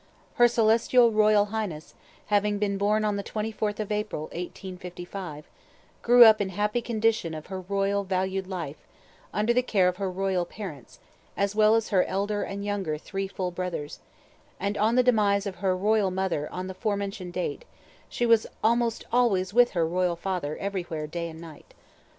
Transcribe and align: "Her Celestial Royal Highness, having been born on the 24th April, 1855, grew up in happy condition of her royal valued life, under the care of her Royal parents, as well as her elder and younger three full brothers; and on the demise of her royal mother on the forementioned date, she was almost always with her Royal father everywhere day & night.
"Her 0.33 0.47
Celestial 0.47 1.11
Royal 1.11 1.45
Highness, 1.53 1.93
having 2.25 2.57
been 2.57 2.79
born 2.79 3.05
on 3.05 3.17
the 3.17 3.23
24th 3.23 3.91
April, 3.91 4.23
1855, 4.23 5.45
grew 6.01 6.25
up 6.25 6.41
in 6.41 6.49
happy 6.49 6.81
condition 6.81 7.35
of 7.35 7.45
her 7.53 7.61
royal 7.61 8.03
valued 8.03 8.47
life, 8.47 8.87
under 9.31 9.53
the 9.53 9.61
care 9.61 9.87
of 9.87 9.97
her 9.97 10.09
Royal 10.09 10.43
parents, 10.43 10.97
as 11.37 11.53
well 11.53 11.75
as 11.75 11.89
her 11.89 12.03
elder 12.05 12.41
and 12.41 12.65
younger 12.65 12.97
three 12.97 13.27
full 13.27 13.51
brothers; 13.51 13.99
and 14.59 14.75
on 14.75 14.95
the 14.95 15.03
demise 15.03 15.45
of 15.45 15.57
her 15.57 15.77
royal 15.77 16.09
mother 16.09 16.51
on 16.51 16.65
the 16.65 16.73
forementioned 16.73 17.33
date, 17.33 17.63
she 18.09 18.25
was 18.25 18.47
almost 18.63 19.03
always 19.11 19.53
with 19.53 19.73
her 19.73 19.85
Royal 19.87 20.15
father 20.15 20.57
everywhere 20.57 21.05
day 21.05 21.31
& 21.33 21.33
night. 21.33 21.75